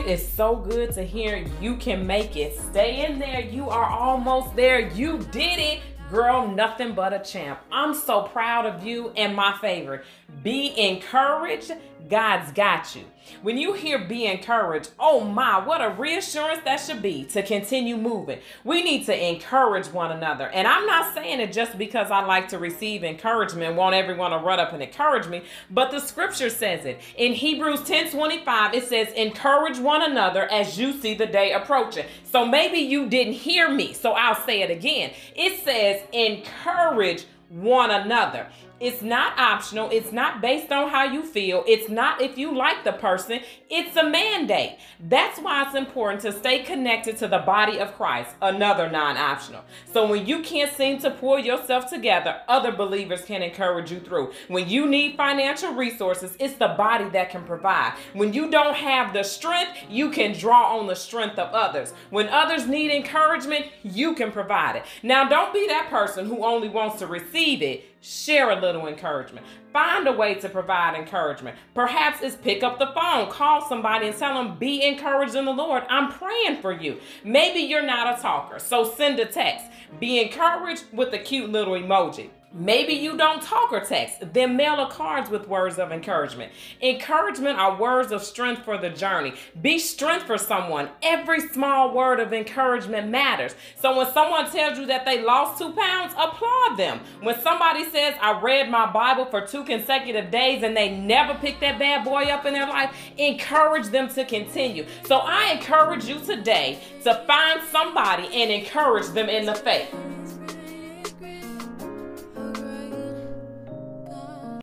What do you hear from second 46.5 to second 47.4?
connected to the